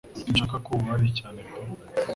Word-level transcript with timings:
Sinshaka 0.19 0.55
ko 0.65 0.69
ubabara 0.73 1.07
cyane 1.19 1.39
pe 1.47 1.57